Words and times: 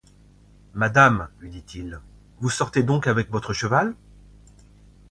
Madame, 0.73 1.29
lui 1.39 1.51
dit-il, 1.51 1.99
vous 2.39 2.49
sortez 2.49 2.81
donc 2.81 3.05
avec 3.05 3.29
votre 3.29 3.53
cheval? 3.53 3.93